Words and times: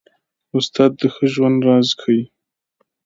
استاد 0.57 0.91
د 0.99 1.01
ښه 1.13 1.25
ژوند 1.33 1.57
راز 1.67 1.87
ښيي. 1.99 2.21